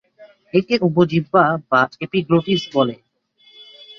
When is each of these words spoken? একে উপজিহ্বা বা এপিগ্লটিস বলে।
একে 0.53 0.75
উপজিহ্বা 0.87 1.43
বা 1.69 1.81
এপিগ্লটিস 2.01 2.61
বলে। 2.73 2.95